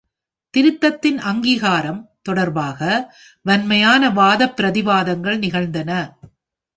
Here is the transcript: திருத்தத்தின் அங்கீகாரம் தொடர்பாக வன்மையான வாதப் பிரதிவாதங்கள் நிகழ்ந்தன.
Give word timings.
திருத்தத்தின் 0.57 1.17
அங்கீகாரம் 1.17 2.09
தொடர்பாக 2.21 2.79
வன்மையான 3.41 4.09
வாதப் 4.09 4.59
பிரதிவாதங்கள் 4.59 5.37
நிகழ்ந்தன. 5.37 5.91